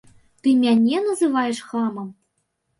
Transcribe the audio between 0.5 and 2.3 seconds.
мяне называеш хамам?